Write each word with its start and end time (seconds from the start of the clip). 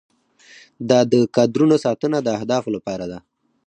دا 0.89 0.99
د 1.11 1.13
کادرونو 1.35 1.75
ساتنه 1.85 2.17
د 2.21 2.27
اهدافو 2.37 2.69
لپاره 2.75 3.05
ده. 3.11 3.19